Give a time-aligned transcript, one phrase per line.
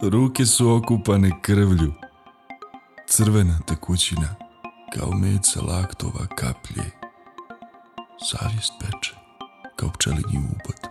[0.00, 1.92] Ruke su okupane krvlju.
[3.08, 4.34] Crvena tekućina,
[4.94, 6.90] kao med sa laktova kaplje.
[8.30, 9.14] Savjest peče,
[9.76, 10.88] kao pčelinji ubod.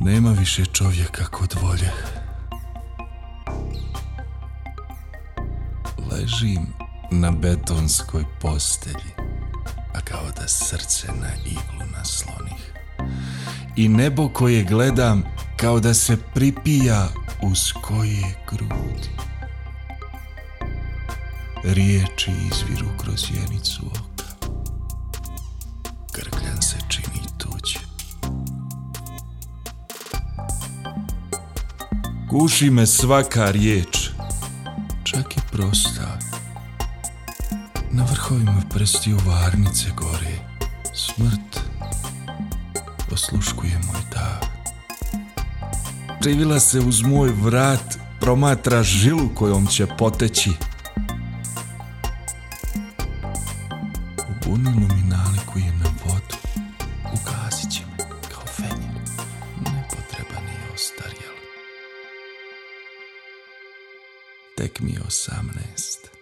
[0.00, 1.92] Nema više čovjeka kod volje.
[6.10, 6.66] Ležim
[7.10, 9.12] na betonskoj postelji,
[9.94, 12.72] a kao da srce na iglu naslonih.
[13.76, 15.22] I nebo koje gledam
[15.56, 17.08] kao da se pripija
[17.42, 19.10] uz koje grudi.
[21.64, 24.48] Riječi izviru kroz jenicu oka.
[26.14, 27.78] Grkljan se čini tuđe.
[32.30, 34.10] Kuši me svaka riječ,
[35.04, 36.18] čak i prosta.
[37.90, 40.38] Na vrhovima prstiju varnice gore,
[40.94, 41.60] smrt
[43.12, 44.45] osluškuje moj dah.
[46.26, 50.50] Živila se uz moj vrat, promatra žilu kojom će poteći.
[54.18, 56.36] U bunilu mi nalikuje na vodu,
[57.12, 59.02] ugasit će me kao fenjer,
[59.58, 61.34] nepotreban i ostarjel.
[64.56, 66.15] Tek mi je osamnaest.